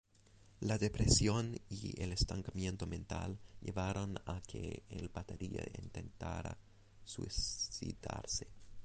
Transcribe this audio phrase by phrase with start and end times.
[0.61, 6.57] La depresión y el estancamiento mental llevaron a que el batería intentara
[7.03, 8.47] suicidarse.